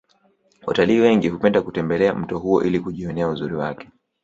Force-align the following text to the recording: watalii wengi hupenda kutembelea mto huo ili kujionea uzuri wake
watalii 0.65 0.99
wengi 0.99 1.29
hupenda 1.29 1.61
kutembelea 1.61 2.15
mto 2.15 2.39
huo 2.39 2.63
ili 2.63 2.79
kujionea 2.79 3.27
uzuri 3.27 3.53
wake 3.55 3.87